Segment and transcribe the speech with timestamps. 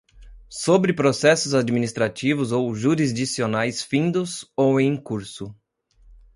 [0.49, 5.55] sobre processos administrativos ou jurisdicionais findos ou em curso;